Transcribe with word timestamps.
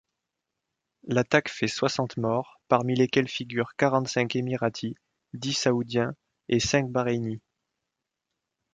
L’attaque 1.03 1.47
fait 1.47 1.67
soixante 1.67 2.17
morts, 2.17 2.59
parmi 2.67 2.95
lesquels 2.95 3.27
figurent 3.27 3.75
quarante-cinq 3.77 4.35
Emiratis, 4.35 4.95
dix 5.33 5.53
Saoudiens 5.53 6.15
et 6.49 6.59
cinq 6.59 6.89
Bahreïnis. 6.89 7.39